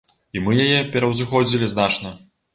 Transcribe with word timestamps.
І 0.37 0.41
мы 0.45 0.55
яе 0.65 0.79
пераўзыходзілі 0.95 1.71
значна. 1.77 2.17